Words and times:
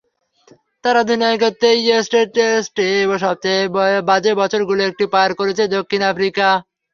তাঁর 0.83 0.95
অধিনায়কত্বেই 0.99 1.79
টেস্টে 2.33 2.87
সবচেয়ে 3.23 3.61
বাজে 4.09 4.31
বছরগুলোর 4.41 4.89
একটি 4.89 5.05
পার 5.13 5.29
করেছে 5.39 5.63
দক্ষিণ 5.75 6.01
আফ্রিকা। 6.11 6.47